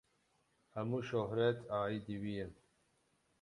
Hemû 0.73 0.99
şohret 1.09 1.59
aîdî 1.79 2.17
wî 2.21 2.33
ye. 2.39 2.47